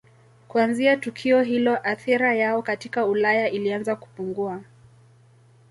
Kuanzia 0.47 0.97
tukio 0.97 1.41
hilo 1.41 1.77
athira 1.83 2.35
yao 2.35 2.61
katika 2.61 3.05
Ulaya 3.05 3.49
ilianza 3.49 3.95
kupungua. 3.95 4.61